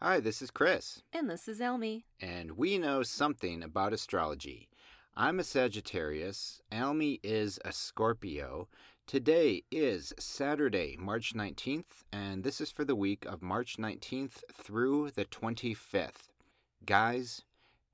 [0.00, 2.04] Hi, this is Chris, And this is Elmi.
[2.20, 4.68] and we know something about astrology.
[5.14, 8.68] I'm a Sagittarius, Almy is a Scorpio.
[9.06, 15.12] Today is Saturday, March 19th, and this is for the week of March 19th through
[15.12, 16.28] the 25th.
[16.84, 17.42] Guys,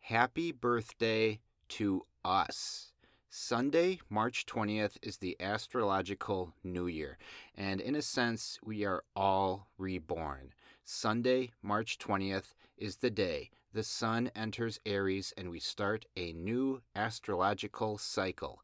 [0.01, 1.39] happy birthday
[1.69, 2.89] to us.
[3.31, 7.17] Sunday, March 20th, is the astrological new year,
[7.57, 10.53] and in a sense, we are all reborn.
[10.85, 16.83] Sunday, March 20th, is the day the sun enters Aries and we start a new
[16.97, 18.61] astrological cycle.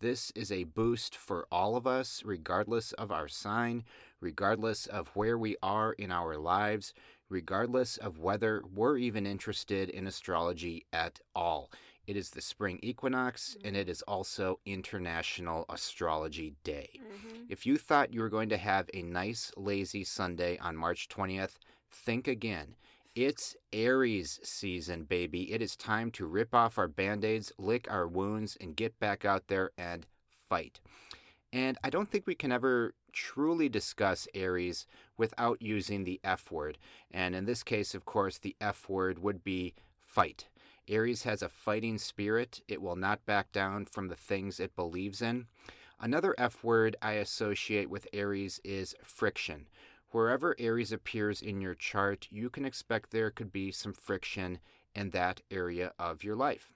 [0.00, 3.84] This is a boost for all of us, regardless of our sign,
[4.20, 6.92] regardless of where we are in our lives,
[7.28, 11.70] regardless of whether we're even interested in astrology at all.
[12.10, 13.90] It is the spring equinox and it mm-hmm.
[13.92, 16.90] is also International Astrology Day.
[16.96, 17.44] Mm-hmm.
[17.48, 21.58] If you thought you were going to have a nice, lazy Sunday on March 20th,
[21.88, 22.74] think again.
[23.14, 25.52] It's Aries season, baby.
[25.52, 29.24] It is time to rip off our band aids, lick our wounds, and get back
[29.24, 30.04] out there and
[30.48, 30.80] fight.
[31.52, 34.84] And I don't think we can ever truly discuss Aries
[35.16, 36.76] without using the F word.
[37.12, 39.74] And in this case, of course, the F word would be
[40.04, 40.48] fight.
[40.90, 42.60] Aries has a fighting spirit.
[42.66, 45.46] It will not back down from the things it believes in.
[46.00, 49.68] Another F word I associate with Aries is friction.
[50.10, 54.58] Wherever Aries appears in your chart, you can expect there could be some friction
[54.94, 56.72] in that area of your life.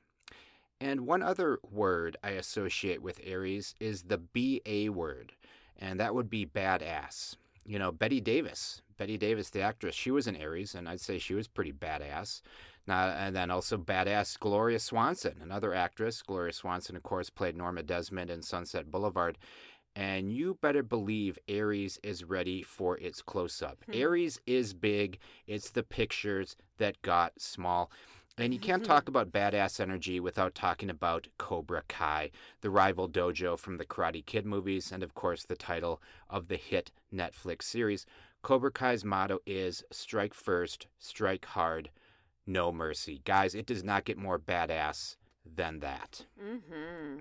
[0.80, 5.32] And one other word I associate with Aries is the BA word,
[5.76, 7.34] and that would be badass.
[7.64, 11.18] You know, Bette Davis, Bette Davis, the actress, she was an Aries, and I'd say
[11.18, 12.42] she was pretty badass.
[12.86, 16.22] Now, and then also badass Gloria Swanson, another actress.
[16.22, 19.38] Gloria Swanson, of course, played Norma Desmond in Sunset Boulevard.
[19.96, 23.78] And you better believe Aries is ready for its close up.
[23.86, 23.92] Hmm.
[23.94, 27.90] Aries is big, it's the pictures that got small.
[28.36, 33.56] And you can't talk about badass energy without talking about Cobra Kai, the rival dojo
[33.56, 38.04] from the Karate Kid movies, and of course, the title of the hit Netflix series.
[38.42, 41.90] Cobra Kai's motto is strike first, strike hard,
[42.46, 43.20] no mercy.
[43.24, 46.26] Guys, it does not get more badass than that.
[46.42, 47.20] Mm-hmm.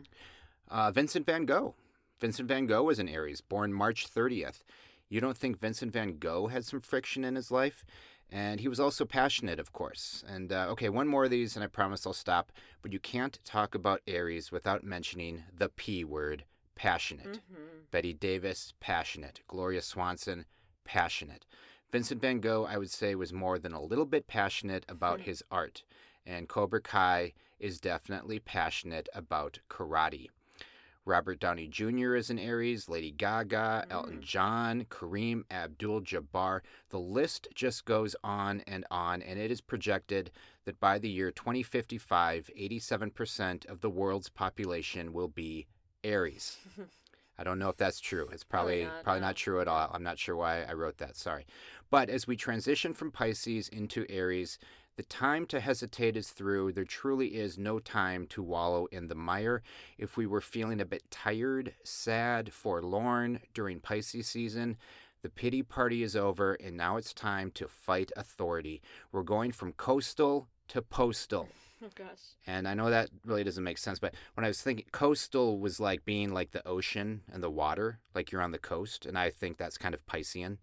[0.69, 1.75] Uh, Vincent van Gogh.
[2.19, 4.63] Vincent van Gogh was an Aries, born March 30th.
[5.09, 7.85] You don't think Vincent van Gogh had some friction in his life?
[8.31, 10.23] And he was also passionate, of course.
[10.27, 12.51] And uh, okay, one more of these, and I promise I'll stop.
[12.81, 16.45] But you can't talk about Aries without mentioning the P word,
[16.75, 17.41] passionate.
[17.91, 19.41] Bette Davis, passionate.
[19.47, 20.45] Gloria Swanson,
[20.83, 21.45] passionate.
[21.93, 25.25] Vincent van Gogh, I would say, was more than a little bit passionate about mm.
[25.25, 25.83] his art.
[26.25, 30.29] And Cobra Kai is definitely passionate about karate.
[31.05, 32.15] Robert Downey Jr.
[32.15, 34.21] is an Aries, Lady Gaga, Elton mm.
[34.21, 36.61] John, Kareem Abdul Jabbar.
[36.89, 40.31] The list just goes on and on, and it is projected
[40.65, 45.67] that by the year 2055, 87% of the world's population will be
[46.03, 46.57] Aries.
[47.43, 48.29] I don't know if that's true.
[48.31, 49.91] It's probably Probably probably not, not, true at all.
[49.93, 51.17] I'm not sure why I wrote that.
[51.17, 51.45] Sorry.
[51.89, 54.57] But as we transition from Pisces into Aries,
[54.95, 56.71] the time to hesitate is through.
[56.71, 59.61] There truly is no time to wallow in the mire.
[59.97, 64.77] If we were feeling a bit tired, sad, forlorn during Pisces season,
[65.21, 68.81] the pity party is over, and now it's time to fight authority.
[69.11, 71.49] We're going from coastal to postal.
[71.83, 72.37] Oh gosh.
[72.47, 75.79] And I know that really doesn't make sense, but when I was thinking coastal was
[75.79, 79.29] like being like the ocean and the water, like you're on the coast, and I
[79.29, 80.57] think that's kind of Piscean.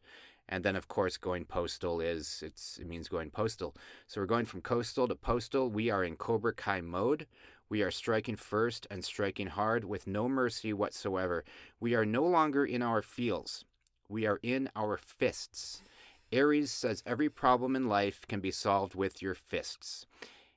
[0.49, 3.77] And then of course going postal is it's it means going postal.
[4.07, 5.69] So we're going from coastal to postal.
[5.69, 7.27] We are in Cobra Kai mode.
[7.69, 11.45] We are striking first and striking hard with no mercy whatsoever.
[11.79, 13.65] We are no longer in our feels.
[14.09, 15.83] We are in our fists.
[16.33, 20.07] Aries says every problem in life can be solved with your fists.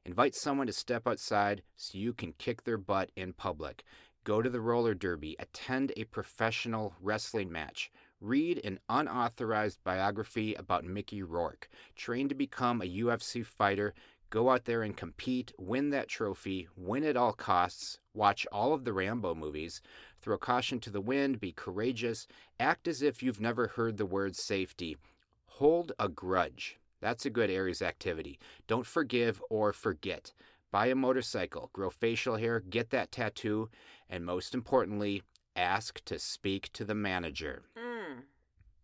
[0.05, 3.85] Invite someone to step outside so you can kick their butt in public.
[4.25, 10.83] Go to the roller derby, attend a professional wrestling match, read an unauthorized biography about
[10.83, 13.93] Mickey Rourke, train to become a UFC fighter,
[14.29, 18.83] go out there and compete, win that trophy, win at all costs, watch all of
[18.83, 19.81] the Rambo movies,
[20.21, 22.27] throw caution to the wind, be courageous,
[22.59, 24.97] act as if you've never heard the word safety,
[25.45, 26.77] hold a grudge.
[27.03, 28.39] That's a good Aries activity.
[28.65, 30.31] Don't forgive or forget.
[30.71, 33.69] Buy a motorcycle, grow facial hair, get that tattoo,
[34.09, 35.21] and most importantly,
[35.57, 37.63] ask to speak to the manager.
[37.77, 38.21] Mm.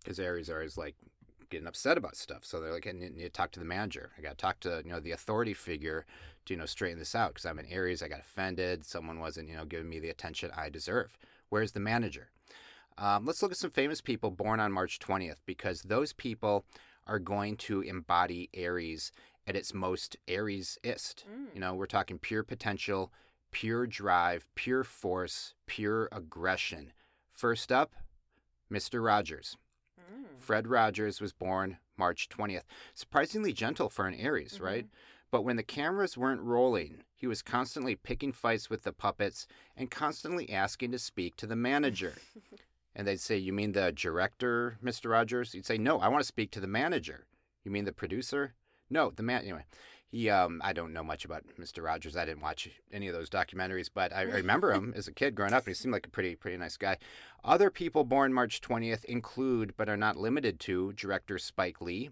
[0.03, 0.95] Because Aries are always like
[1.49, 2.43] getting upset about stuff.
[2.43, 4.11] So they're like, I need to talk to the manager.
[4.17, 6.05] I got to talk to, you know, the authority figure
[6.45, 7.29] to, you know, straighten this out.
[7.29, 8.03] Because I'm an Aries.
[8.03, 8.83] I got offended.
[8.85, 11.17] Someone wasn't, you know, giving me the attention I deserve.
[11.47, 12.31] Where's the manager?
[12.97, 16.65] Um, let's look at some famous people born on March 20th because those people
[17.07, 19.11] are going to embody Aries
[19.47, 21.25] at its most Aries-ist.
[21.29, 21.55] Mm.
[21.55, 23.11] You know, we're talking pure potential,
[23.51, 26.93] pure drive, pure force, pure aggression.
[27.31, 27.93] First up,
[28.71, 29.03] Mr.
[29.03, 29.57] Rogers.
[29.99, 30.39] Mm.
[30.39, 32.63] Fred Rogers was born March 20th.
[32.93, 34.85] Surprisingly gentle for an Aries, right?
[35.31, 39.91] But when the cameras weren't rolling, he was constantly picking fights with the puppets and
[39.91, 42.13] constantly asking to speak to the manager.
[42.95, 45.11] and they'd say, You mean the director, Mr.
[45.11, 45.53] Rogers?
[45.53, 47.25] He'd say, No, I want to speak to the manager.
[47.63, 48.53] You mean the producer?
[48.89, 49.43] No, the man.
[49.43, 49.65] Anyway,
[50.09, 51.83] he, um, I don't know much about Mr.
[51.83, 52.17] Rogers.
[52.17, 55.53] I didn't watch any of those documentaries, but I remember him as a kid growing
[55.53, 56.97] up, and he seemed like a pretty, pretty nice guy.
[57.43, 62.09] Other people born March 20th include, but are not limited to, director Spike Lee,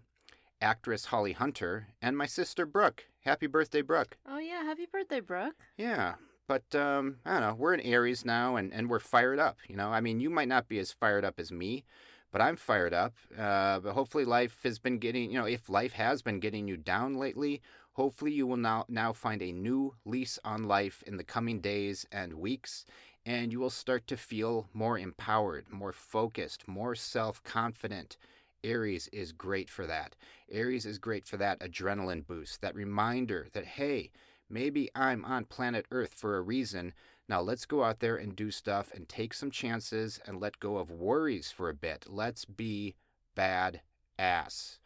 [0.62, 3.06] actress Holly Hunter, and my sister Brooke.
[3.22, 4.18] Happy birthday, Brooke.
[4.28, 5.56] Oh yeah, happy birthday, Brooke.
[5.76, 6.16] Yeah,
[6.48, 7.56] but um, I don't know.
[7.56, 9.58] We're in Aries now, and, and we're fired up.
[9.68, 11.84] You know, I mean, you might not be as fired up as me,
[12.32, 13.14] but I'm fired up.
[13.38, 16.78] Uh, but hopefully, life has been getting you know, if life has been getting you
[16.78, 17.62] down lately,
[17.94, 22.06] hopefully you will now now find a new lease on life in the coming days
[22.12, 22.86] and weeks,
[23.26, 28.18] and you will start to feel more empowered, more focused, more self confident.
[28.64, 30.16] Aries is great for that.
[30.52, 34.12] Aries is great for that adrenaline boost, that reminder that, hey,
[34.50, 36.94] maybe I'm on planet Earth for a reason.
[37.30, 40.78] Now let's go out there and do stuff and take some chances and let go
[40.78, 42.06] of worries for a bit.
[42.08, 42.96] Let's be
[43.36, 43.82] bad
[44.18, 44.80] ass.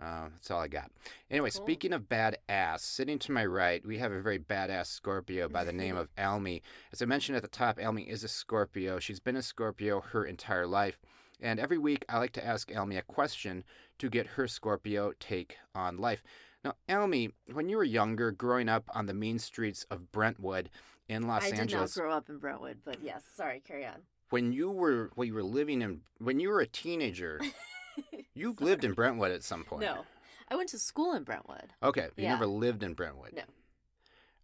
[0.00, 0.90] Uh, that's all I got.
[1.30, 1.62] Anyway, Cool.
[1.64, 5.64] speaking of bad ass, sitting to my right, we have a very badass Scorpio by
[5.64, 6.62] the name of Almy.
[6.92, 8.98] As I mentioned at the top, Almy is a Scorpio.
[8.98, 10.98] She's been a Scorpio her entire life.
[11.40, 13.64] And every week, I like to ask Almy a question
[13.98, 16.22] to get her Scorpio take on life.
[16.64, 20.70] Now, Almy, when you were younger, growing up on the mean streets of Brentwood
[21.08, 21.60] in Los Angeles.
[21.60, 24.02] I did not grow up in Brentwood, but yes, sorry, carry on.
[24.30, 27.40] when you were when you were living in when you were a teenager,
[28.34, 29.82] you lived in Brentwood at some point.
[29.82, 30.04] No,
[30.48, 31.72] I went to school in Brentwood.
[31.82, 32.30] Okay, you Yeah.
[32.30, 33.32] never lived in Brentwood.
[33.34, 33.42] No.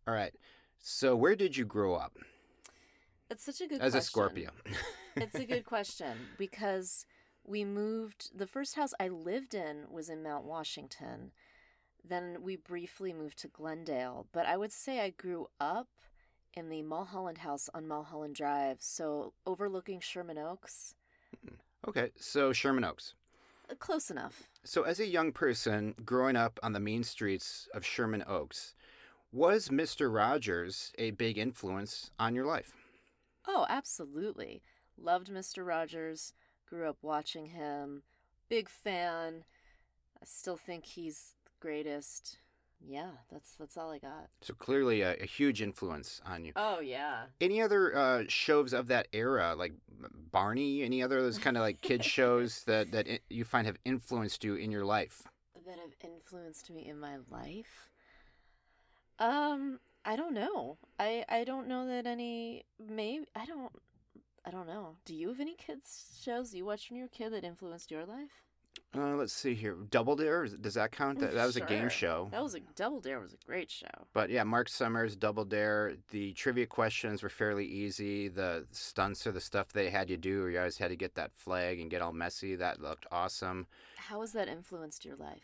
[0.07, 0.35] All right.
[0.81, 2.17] So where did you grow up
[3.31, 3.87] It's such a good question.
[3.87, 4.05] as a question.
[4.11, 4.51] Scorpio?
[5.17, 7.07] it's a good question because
[7.45, 8.37] we moved.
[8.37, 11.31] The first house I lived in was in Mount Washington.
[12.07, 15.89] Then we briefly moved to Glendale, but I would say I grew up
[16.55, 20.95] in the Mulholland house on Mulholland Drive, so overlooking Sherman Oaks.
[21.87, 23.15] okay, so Sherman Oaks.
[23.71, 24.49] Uh, Close enough.
[24.65, 28.75] So as a young person growing up on the mean streets of Sherman Oaks,
[29.33, 30.13] was Mr.
[30.13, 32.73] Rogers a big influence on your life?
[33.47, 34.63] Oh, absolutely.
[34.97, 35.67] Loved Mr.
[35.67, 36.33] Rogers.
[36.67, 38.03] Grew up watching him.
[38.49, 39.45] Big fan.
[40.21, 42.39] I still think he's greatest.
[42.81, 44.29] Yeah, that's that's all I got.
[44.41, 46.53] So clearly a, a huge influence on you.
[46.55, 47.25] Oh yeah.
[47.41, 49.73] Any other uh, shows of that era, like
[50.31, 50.83] Barney?
[50.83, 54.45] Any other of those kind of like kids shows that that you find have influenced
[54.45, 55.23] you in your life?
[55.69, 57.91] that have influenced me in my life?
[59.19, 60.79] Um, I don't know.
[60.99, 62.65] I I don't know that any.
[62.79, 63.73] Maybe I don't.
[64.47, 64.97] I don't know.
[65.05, 67.91] Do you have any kids shows you watched when you were a kid that influenced
[67.91, 68.45] your life?
[68.97, 69.77] Uh, let's see here.
[69.91, 71.19] Double Dare does that count?
[71.19, 72.29] That, that was a game show.
[72.33, 73.87] That was a Double Dare was a great show.
[74.15, 75.97] But yeah, Marc Summers, Double Dare.
[76.11, 78.29] The trivia questions were fairly easy.
[78.29, 81.15] The stunts or the stuff they had you do, where you always had to get
[81.17, 82.57] that flag and get all messy.
[82.57, 83.67] That looked awesome.
[83.97, 85.43] How has that influenced your life?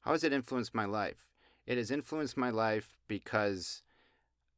[0.00, 1.28] How has it influenced my life?
[1.66, 3.82] It has influenced my life because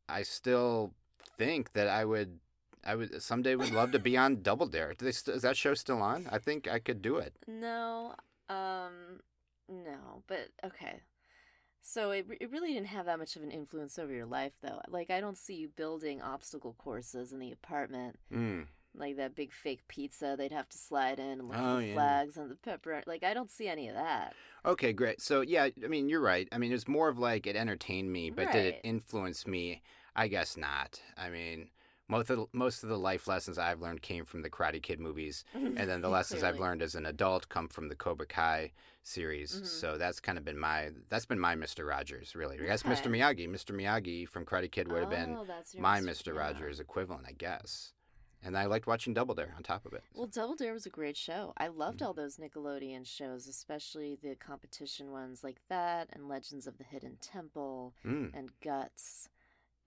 [0.08, 0.92] I still
[1.38, 2.38] think that I would,
[2.88, 4.94] I would someday would love to be on Double Dare.
[4.98, 6.26] Do they st- is that show still on?
[6.32, 7.34] I think I could do it.
[7.46, 8.14] No,
[8.48, 9.20] um,
[9.68, 11.00] no, but okay.
[11.80, 14.52] So it, re- it really didn't have that much of an influence over your life,
[14.62, 14.80] though.
[14.88, 18.66] Like, I don't see you building obstacle courses in the apartment, Mm.
[18.94, 21.94] like that big fake pizza they'd have to slide in and look Oh, for yeah.
[21.94, 23.02] flags and the pepper.
[23.06, 24.34] Like, I don't see any of that.
[24.66, 25.20] Okay, great.
[25.22, 26.48] So yeah, I mean you're right.
[26.52, 28.80] I mean it's more of like it entertained me, but did it Right.
[28.84, 29.82] influence me?
[30.16, 31.00] I guess not.
[31.16, 31.70] I mean
[32.08, 34.98] most of the, most of the life lessons I've learned came from the Karate Kid
[34.98, 38.72] movies, and then the lessons I've learned as an adult come from the Cobra Kai
[39.02, 39.60] series.
[39.60, 39.66] Mhm.
[39.66, 41.86] So that's kind of been my that's been my Mr.
[41.88, 42.58] Rogers really.
[42.60, 43.06] I guess Mr.
[43.10, 43.74] Miyagi, Mr.
[43.74, 46.34] Miyagi from Karate Kid would have been Oh, that's your my Mr.
[46.34, 46.40] yeah.
[46.40, 47.92] Rogers equivalent, I guess.
[48.42, 50.04] And I liked watching Double Dare on top of it.
[50.14, 51.54] Well, Double Dare was a great show.
[51.56, 52.06] I loved Mhm.
[52.06, 57.16] all those Nickelodeon shows, especially the competition ones like that and Legends of the Hidden
[57.20, 58.30] Temple Mm.
[58.34, 59.28] and Guts.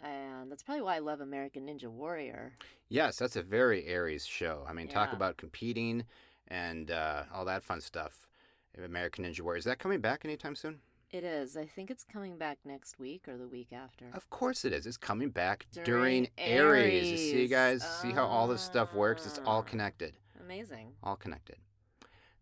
[0.04, 2.54] And that's probably why I love American Ninja Warrior.
[2.90, 4.66] Yes, that's a very Aries show.
[4.68, 6.04] I mean, talk about competing
[6.48, 8.28] and uh, all that fun stuff.
[8.84, 9.60] American Ninja Warrior.
[9.60, 10.80] Is that coming back anytime soon?
[11.12, 11.58] It is.
[11.58, 14.06] I think it's coming back next week or the week after.
[14.14, 14.88] Of course it is.
[14.88, 17.12] It's coming back during, During Aries.
[17.12, 17.50] You see, Aries.
[17.50, 18.00] guys?
[18.02, 19.26] See how all this stuff works?
[19.26, 19.62] It's all Ah.
[19.64, 20.14] connected.
[20.40, 20.94] Amazing.
[21.04, 21.58] All connected.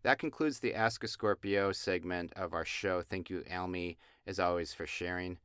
[0.02, 3.02] that concludes the Ask a Scorpio segment of our show.
[3.02, 5.36] Thank you, Almy, as always, for sharing.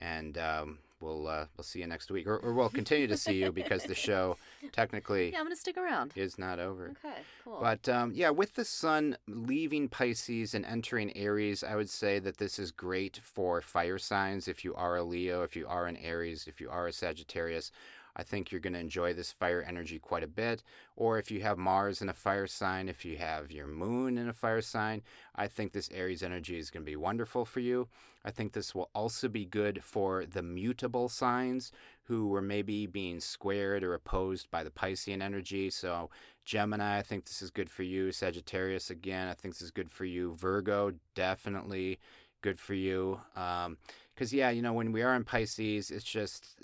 [0.00, 3.42] And um, we'll uh, we'll see you next week, or, or we'll continue to see
[3.42, 4.36] you because the show
[4.72, 6.12] technically Yeah, I'm to stick around.
[6.14, 6.92] is not over.
[7.04, 7.58] Okay, cool.
[7.60, 12.38] But um, yeah, with the sun leaving Pisces and entering Aries, I would say that
[12.38, 14.48] this is great for fire signs.
[14.48, 17.72] If you are a Leo, if you are an Aries, if you are a Sagittarius,
[18.16, 20.62] I think you're going to enjoy this fire energy quite a bit.
[20.96, 24.28] Or if you have Mars in a fire sign, if you have your moon in
[24.28, 25.02] a fire sign,
[25.34, 27.88] I think this Aries energy is going to be wonderful for you.
[28.24, 31.72] I think this will also be good for the mutable signs
[32.04, 35.70] who were maybe being squared or opposed by the Piscean energy.
[35.70, 36.10] So,
[36.44, 38.12] Gemini, I think this is good for you.
[38.12, 40.34] Sagittarius, again, I think this is good for you.
[40.34, 41.98] Virgo, definitely
[42.42, 43.20] good for you.
[43.36, 43.78] Um,
[44.14, 46.60] because, yeah, you know, when we are in Pisces, it's just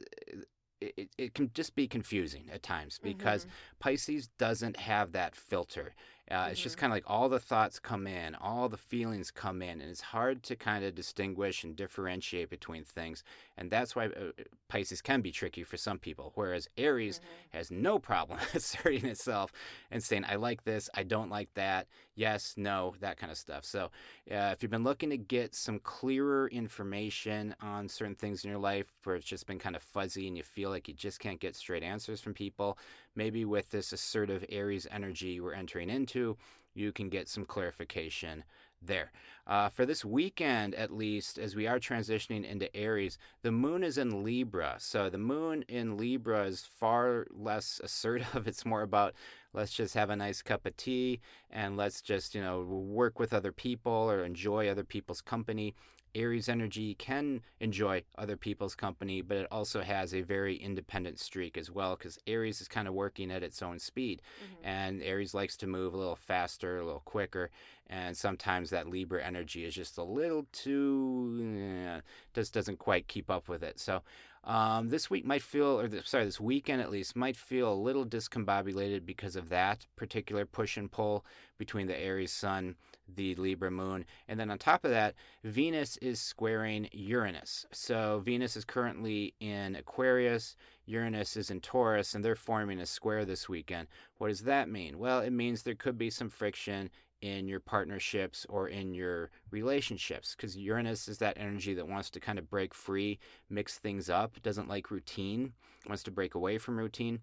[0.80, 3.50] it, it can just be confusing at times because Mhm.
[3.78, 5.94] Pisces doesn't have that filter.
[6.30, 9.62] Uh, It's just kind of like all the thoughts come in, all the feelings come
[9.62, 13.22] in, and it's hard to kind of distinguish and differentiate between things.
[13.56, 14.32] And that's why uh,
[14.68, 19.52] Pisces can be tricky for some people, whereas Aries has no problem asserting itself
[19.90, 23.64] and saying, I like this, I don't like that, yes, no, that kind of stuff.
[23.64, 23.90] So
[24.30, 28.58] uh, if you've been looking to get some clearer information on certain things in your
[28.58, 31.38] life where it's just been kind of fuzzy and you feel like you just can't
[31.38, 32.78] get straight answers from people,
[33.16, 36.36] maybe with this assertive Aries energy we're entering into,
[36.74, 38.44] you can get some clarification
[38.82, 39.12] there.
[39.46, 43.96] Uh, for this weekend, at least, as we are transitioning into Aries, the moon is
[43.96, 44.76] in Libra.
[44.78, 48.46] So the moon in Libra is far less assertive.
[48.46, 49.14] It's more about
[49.52, 51.20] let's just have a nice cup of tea
[51.50, 55.74] and let's just, you know, work with other people or enjoy other people's company.
[56.14, 61.56] Aries energy can enjoy other people's company, but it also has a very independent streak
[61.58, 64.22] as well because Aries is kind of working at its own speed.
[64.40, 64.66] Mhm.
[64.66, 67.50] And Aries likes to move a little faster, a little quicker.
[67.88, 72.00] And sometimes that Libra energy is just a little too, eh,
[72.34, 73.78] just doesn't quite keep up with it.
[73.78, 74.02] So
[74.44, 77.74] um, this week might feel, or the, sorry, this weekend at least, might feel a
[77.74, 81.24] little discombobulated because of that particular push and pull
[81.58, 82.76] between the Aries sun,
[83.14, 84.04] the Libra moon.
[84.28, 87.66] And then on top of that, Venus is squaring Uranus.
[87.72, 93.24] So Venus is currently in Aquarius, Uranus is in Taurus, and they're forming a square
[93.24, 93.88] this weekend.
[94.18, 94.98] What does that mean?
[94.98, 96.90] Well, it means there could be some friction
[97.22, 102.20] in your partnerships or in your relationships because Uranus is that energy that wants to
[102.20, 105.52] kind of break free, mix things up, doesn't like routine,
[105.88, 107.20] wants to break away from routine.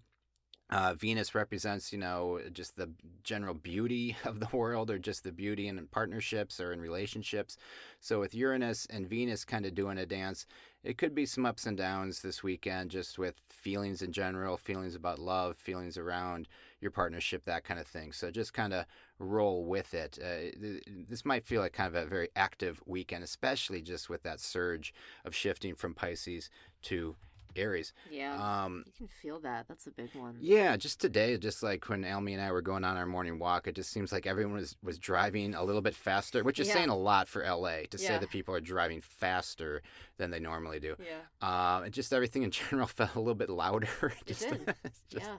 [0.74, 2.90] Uh, Venus represents, you know, just the
[3.22, 7.56] general beauty of the world or just the beauty in partnerships or in relationships.
[8.00, 10.46] So, with Uranus and Venus kind of doing a dance,
[10.82, 14.96] it could be some ups and downs this weekend just with feelings in general, feelings
[14.96, 16.48] about love, feelings around
[16.80, 18.10] your partnership, that kind of thing.
[18.10, 18.84] So, just kind of
[19.20, 20.18] roll with it.
[20.20, 24.24] Uh, th- this might feel like kind of a very active weekend, especially just with
[24.24, 24.92] that surge
[25.24, 26.50] of shifting from Pisces
[26.82, 27.14] to
[27.56, 27.92] Aries.
[28.10, 28.34] Yeah.
[28.64, 29.66] Um, you can feel that.
[29.68, 30.36] That's a big one.
[30.40, 33.66] yeah, just today, just like when Almy and I were going on our morning walk,
[33.66, 36.74] it just seems like everyone was, was driving a little bit faster, which is Yeah.
[36.74, 39.82] saying a lot for LA to say that people are driving faster
[40.18, 40.96] than they normally do.
[40.98, 41.46] Yeah.
[41.46, 43.88] Uh, and just everything in general felt a little bit louder.
[44.02, 44.74] It just, did.
[45.08, 45.36] just yeah.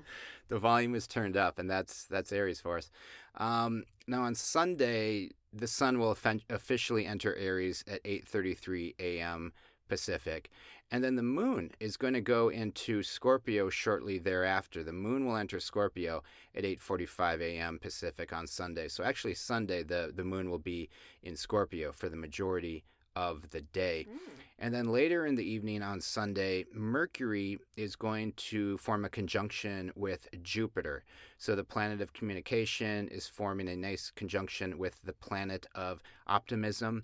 [0.48, 2.90] the volume was turned up, and that's that's Aries for us.
[3.36, 6.16] Um, now on Sunday, the sun will
[6.50, 9.54] officially enter Aries at 8:33 a.m.
[9.88, 10.50] Pacific,
[10.92, 14.84] and then the moon is going to go into Scorpio shortly thereafter.
[14.84, 16.24] The moon will enter Scorpio
[16.56, 17.80] at 8:45 a.m.
[17.80, 18.88] Pacific on Sunday.
[18.88, 20.90] So actually, Sunday the the moon will be
[21.24, 22.84] in Scorpio for the majority
[23.16, 24.06] of the day.
[24.10, 24.18] Mm.
[24.60, 29.92] And then later in the evening on Sunday, Mercury is going to form a conjunction
[29.96, 31.04] with Jupiter.
[31.38, 37.04] So the planet of communication is forming a nice conjunction with the planet of optimism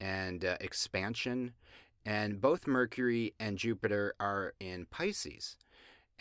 [0.00, 1.52] and uh, expansion.
[2.04, 5.56] And both Mercury and Jupiter are in Pisces.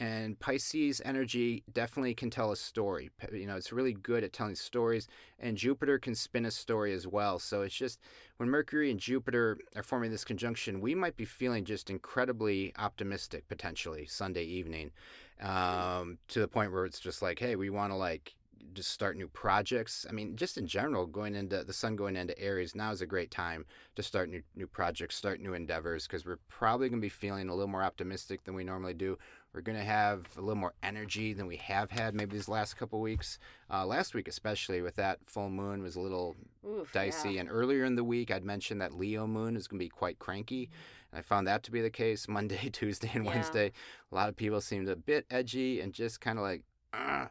[0.02, 3.10] And Pisces energy definitely can tell a story.
[3.34, 5.10] You know, it's really good at telling stories,
[5.40, 7.38] and Jupiter can spin a story as well.
[7.38, 8.00] So it's just
[8.38, 13.50] when Mercury and Jupiter are forming this conjunction, we might be feeling just incredibly optimistic
[13.50, 14.92] potentially Sunday evening,
[15.42, 18.36] um, to the point where it's just like, hey, we want to like
[18.74, 20.06] just start new projects.
[20.10, 23.06] I mean, just in general, going into the sun going into Aries now is a
[23.06, 27.06] great time to start new new projects, start new endeavors, because we're probably going to
[27.06, 29.18] be feeling a little more optimistic than we normally do.
[29.54, 32.76] We're going to have a little more energy than we have had maybe these last
[32.78, 33.40] couple weeks.
[33.72, 36.36] Uh, last week, especially with that full moon, was a little
[36.68, 37.32] Oof, dicey.
[37.34, 37.40] yeah.
[37.42, 40.20] And earlier in the week, I'd mentioned that Leo moon is going to be quite
[40.20, 40.70] cranky.
[41.12, 43.32] And I found that to be the case Monday, Tuesday, and Yeah.
[43.32, 43.72] Wednesday.
[44.12, 46.62] A lot of people seemed a bit edgy and just kind of like,
[46.94, 47.30] "Ugh."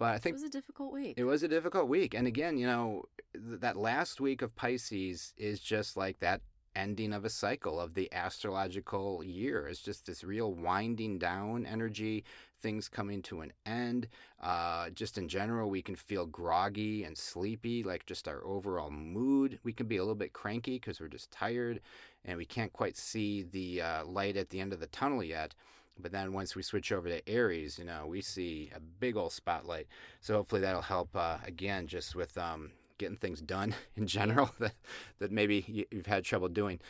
[0.00, 1.14] But I think It was a difficult week.
[1.18, 2.14] it was a difficult week.
[2.14, 3.04] And again, you know,
[3.34, 6.40] th- that last week of Pisces is just like that
[6.74, 9.66] ending of a cycle of the astrological year.
[9.68, 12.24] It's just this real winding down energy,
[12.62, 14.08] things coming to an end.
[14.40, 19.58] Uh, just in general, we can feel groggy and sleepy, like just our overall mood.
[19.64, 21.80] We can be a little bit cranky because we're just tired
[22.24, 25.54] and we can't quite see the uh, light at the end of the tunnel yet.
[26.00, 29.32] But then once we switch over to Aries, you know, we see a big old
[29.32, 29.86] spotlight.
[30.20, 34.74] So hopefully that'll help uh, again, just with um, getting things done in general that,
[35.18, 36.80] that maybe you've had trouble doing.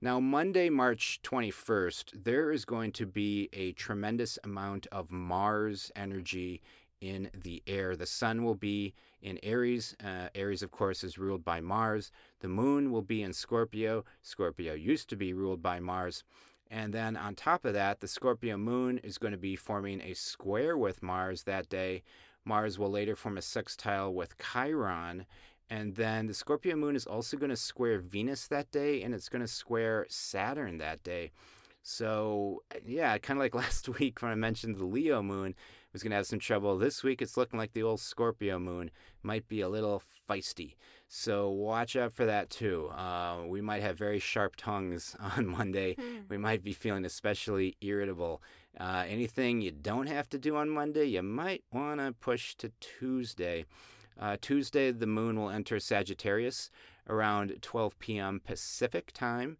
[0.00, 6.60] Now, Monday, March 21st, there is going to be a tremendous amount of Mars energy
[7.00, 7.96] in the air.
[7.96, 9.96] The sun will be in Aries.
[10.04, 12.10] Uh, Aries, of course, is ruled by Mars.
[12.40, 14.04] The moon will be in Scorpio.
[14.22, 16.24] Scorpio used to be ruled by Mars.
[16.70, 20.14] And then on top of that, the Scorpio moon is going to be forming a
[20.14, 22.02] square with Mars that day.
[22.44, 25.26] Mars will later form a sextile with Chiron.
[25.68, 29.28] And then the Scorpio moon is also going to square Venus that day, and it's
[29.28, 31.32] going to square Saturn that day.
[31.82, 35.54] So, yeah, kind of like last week when I mentioned the Leo moon
[35.92, 36.78] was going to have some trouble.
[36.78, 38.90] This week it's looking like the old Scorpio moon
[39.22, 40.74] might be a little feisty.
[41.08, 42.88] So, watch out for that too.
[42.88, 45.94] Uh, we might have very sharp tongues on Monday.
[45.94, 46.22] Hmm.
[46.28, 48.42] We might be feeling especially irritable.
[48.78, 52.70] Uh, anything you don't have to do on Monday, you might want to push to
[52.80, 53.64] Tuesday.
[54.18, 56.70] Uh, Tuesday, the moon will enter Sagittarius
[57.08, 58.40] around 12 p.m.
[58.44, 59.58] Pacific time.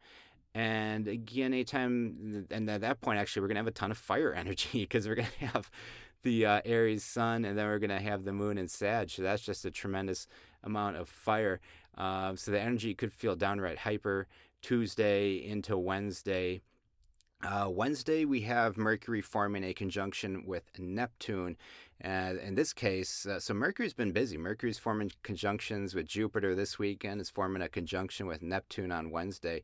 [0.55, 3.99] And again, anytime, and at that point, actually, we're going to have a ton of
[3.99, 5.71] fire energy because we're going to have
[6.23, 9.11] the uh, Aries sun and then we're going to have the moon in Sag.
[9.11, 10.27] So that's just a tremendous
[10.67, 11.61] amount of fire.
[11.97, 14.27] Uh, so the energy could feel downright hyper
[14.61, 16.61] Tuesday into Wednesday.
[17.43, 21.57] Uh, Wednesday, we have Mercury forming a conjunction with Neptune.
[22.01, 24.37] And in this case, uh, so Mercury's been busy.
[24.37, 27.21] Mercury's forming conjunctions with Jupiter this weekend.
[27.21, 29.63] It's forming a conjunction with Neptune on Wednesday.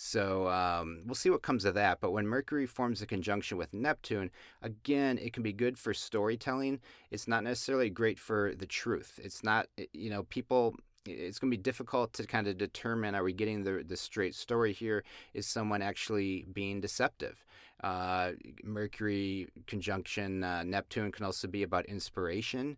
[0.00, 1.98] So um, we'll see what comes of that.
[2.00, 4.30] But when Mercury forms a conjunction with Neptune,
[4.62, 6.78] again, it can be good for storytelling.
[7.10, 9.18] It's not necessarily great for the truth.
[9.20, 13.24] It's not, you know, people it's going to be difficult to kind of determine are
[13.24, 15.02] we getting the, the straight story here?
[15.34, 17.44] Is someone actually being deceptive?
[17.82, 18.32] Uh,
[18.62, 22.76] Mercury conjunction uh, Neptune can also be about inspiration.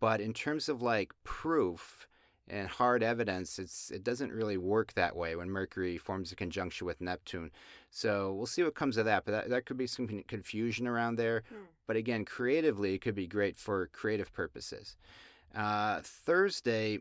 [0.00, 2.06] But in terms of like proof
[2.48, 6.86] and hard evidence, it's it doesn't really work that way when Mercury forms a conjunction
[6.86, 7.50] with Neptune.
[7.90, 9.24] So we'll see what comes of that.
[9.24, 11.42] But that, that could be some confusion around there.
[11.48, 11.64] Hmm.
[11.86, 14.96] But again, creatively, it could be great for creative purposes.
[15.54, 17.00] Uh, Thursday,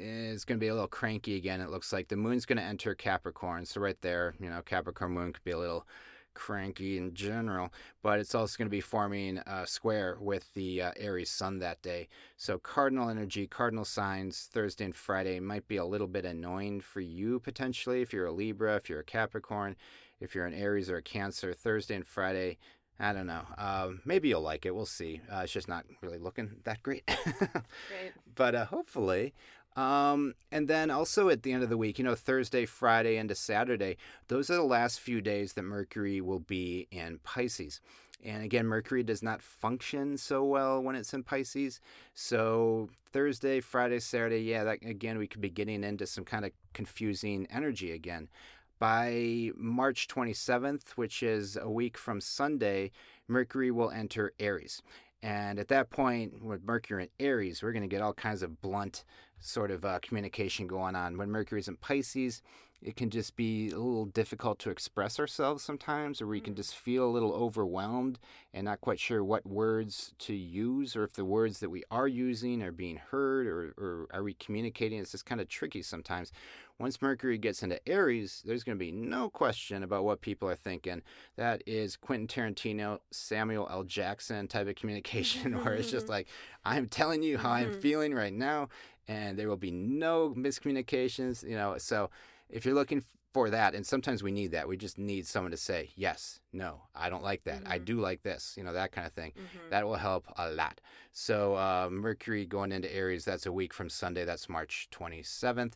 [0.00, 1.60] is going to be a little cranky again.
[1.60, 3.66] It looks like the moon's going to enter Capricorn.
[3.66, 5.86] So right there, you know, Capricorn moon could be a little
[6.34, 10.92] cranky in general, but it's also going to be forming a square with the uh,
[10.96, 12.08] Aries sun that day.
[12.36, 17.00] So cardinal energy, cardinal signs Thursday and Friday might be a little bit annoying for
[17.00, 19.76] you potentially if you're a Libra, if you're a Capricorn,
[20.20, 21.52] if you're an Aries or a Cancer.
[21.52, 22.58] Thursday and Friday
[23.02, 23.42] I don't know.
[23.56, 24.74] Uh, maybe you'll like it.
[24.74, 25.22] We'll see.
[25.32, 27.06] Uh, it's just not really looking that great.
[27.38, 28.12] great.
[28.34, 29.32] But uh, hopefully,
[29.76, 33.34] um, and then also at the end of the week, you know, Thursday, Friday, into
[33.34, 33.96] Saturday,
[34.28, 37.80] those are the last few days that Mercury will be in Pisces.
[38.22, 41.80] And again, Mercury does not function so well when it's in Pisces.
[42.14, 46.52] So Thursday, Friday, Saturday, yeah, that, again, we could be getting into some kind of
[46.74, 48.28] confusing energy again.
[48.78, 52.90] By March 27th, which is a week from Sunday,
[53.28, 54.82] Mercury will enter Aries.
[55.22, 58.62] And at that point, with Mercury in Aries, we're going to get all kinds of
[58.62, 59.04] blunt
[59.40, 61.16] sort of uh, communication going on.
[61.16, 62.42] When Mercury's in Pisces,
[62.82, 66.58] it can just be a little difficult to express ourselves sometimes, or we can mm.
[66.58, 68.18] just feel a little overwhelmed
[68.54, 72.08] and not quite sure what words to use, or if the words that we are
[72.08, 74.98] using are being heard, or, or are we communicating.
[74.98, 76.32] It's just kind of tricky sometimes.
[76.78, 80.56] Once Mercury gets into Aries, there's going to be no question about what people are
[80.56, 81.02] thinking.
[81.36, 83.84] That is Quentin Tarantino, Samuel L.
[83.84, 86.28] Jackson type of communication, where it's just like,
[86.64, 87.80] I'm telling you how I'm mm-hmm.
[87.80, 88.70] feeling right now,
[89.10, 91.76] and there will be no miscommunications, you know.
[91.78, 92.10] So
[92.48, 95.56] if you're looking for that, and sometimes we need that, we just need someone to
[95.56, 97.64] say, yes, no, I don't like that.
[97.64, 97.72] Mm-hmm.
[97.72, 99.32] I do like this, you know, that kind of thing.
[99.32, 99.70] Mm-hmm.
[99.70, 100.80] That will help a lot.
[101.12, 105.72] So uh, Mercury going into Aries, that's a week from Sunday, that's March 27th.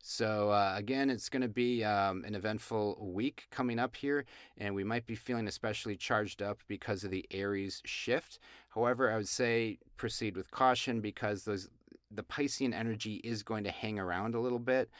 [0.00, 4.24] So, uh, again, it's going to be um, an eventful week coming up here,
[4.56, 8.38] and we might be feeling especially charged up because of the Aries shift.
[8.70, 11.68] However, I would say proceed with caution because those
[12.10, 14.90] the Piscean energy is going to hang around a little bit,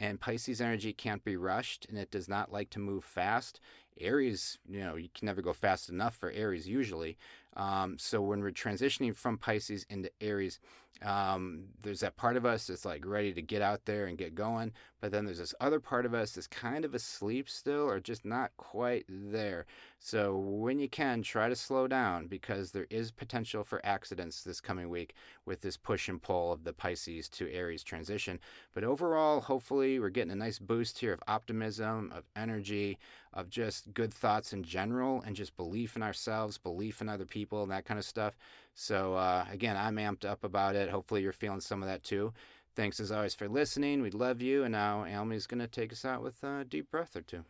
[0.00, 3.60] and Pisces energy can't be rushed, and it does not like to move fast.
[4.00, 7.18] Aries, you know, you can never go fast enough for Aries usually.
[7.56, 10.60] Um, so when we're transitioning from Pisces into Aries,
[11.02, 14.34] Um, there's that part of us that's like ready to get out there and get
[14.34, 18.00] going, but then there's this other part of us that's kind of asleep still or
[18.00, 19.66] just not quite there.
[20.00, 24.60] So when you can, try to slow down because there is potential for accidents this
[24.60, 28.40] coming week with this push and pull of the Pisces to Aries transition.
[28.74, 32.98] But overall, hopefully, we're getting a nice boost here of optimism, of energy,
[33.32, 37.62] of just good thoughts in general, and just belief in ourselves, belief in other people,
[37.62, 38.36] and that kind of stuff.
[38.80, 40.88] So, uh, again, I'm amped up about it.
[40.88, 42.32] Hopefully, you're feeling some of that too.
[42.76, 44.02] Thanks as always for listening.
[44.02, 44.62] We love you.
[44.62, 47.44] And now Almy's going to take us out with a deep breath or two.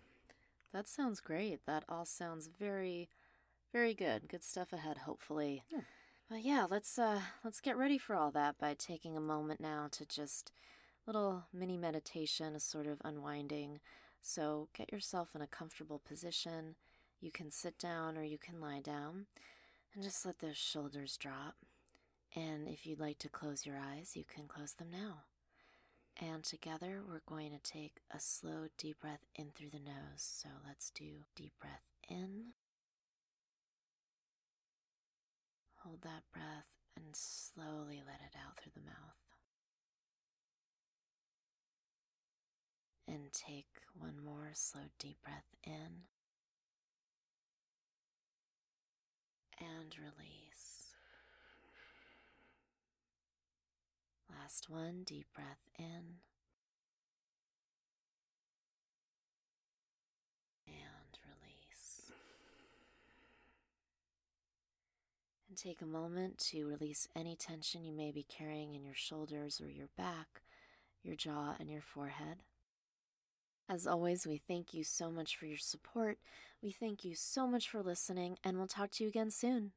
[0.73, 1.67] That sounds great.
[1.67, 3.11] That all sounds very,
[3.75, 4.27] very good.
[4.27, 5.65] Good stuff ahead, hopefully.
[5.71, 5.81] Yeah.
[6.31, 9.89] But yeah, let's uh let's get ready for all that by taking a moment now
[9.93, 10.51] to just
[11.07, 13.81] a little mini meditation, a sort of unwinding.
[14.23, 16.77] So get yourself in a comfortable position.
[17.21, 19.27] You can sit down or you can lie down
[19.95, 21.57] and just let those shoulders drop.
[22.35, 25.25] And if you'd like to close your eyes, you can close them now.
[26.21, 30.17] And together, we're going to take a slow, deep breath in through the nose.
[30.17, 32.55] So let's do deep breath in.
[35.85, 39.17] Hold that breath and slowly let it out through the mouth.
[43.07, 46.03] And take one more slow, deep breath in.
[49.91, 50.93] And release.
[54.31, 56.19] Last one, deep breath in.
[60.67, 62.03] And release.
[65.49, 69.59] And take a moment to release any tension you may be carrying in your shoulders
[69.59, 70.43] or your back,
[71.03, 72.43] your jaw, and your forehead.
[73.69, 76.19] As always, we thank you so much for your support.
[76.61, 79.73] We thank you so much for listening, and we'll talk to you again soon.